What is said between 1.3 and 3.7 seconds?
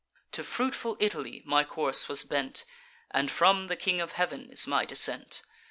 my course was bent; And from